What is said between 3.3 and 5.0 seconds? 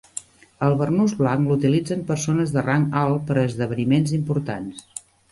a esdeveniments importants.